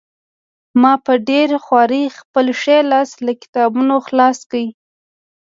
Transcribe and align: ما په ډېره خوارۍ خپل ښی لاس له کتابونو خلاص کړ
ما 0.81 0.93
په 1.05 1.13
ډېره 1.29 1.57
خوارۍ 1.65 2.05
خپل 2.19 2.45
ښی 2.61 2.79
لاس 2.91 3.09
له 3.25 3.33
کتابونو 3.41 3.95
خلاص 4.07 4.39
کړ 4.51 4.63